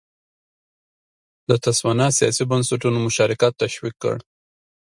د 1.49 1.51
تسوانا 1.65 2.07
سیاسي 2.17 2.43
بنسټونو 2.51 2.97
مشارکت 3.07 3.51
تشویق 3.61 3.95
کړ. 4.03 4.15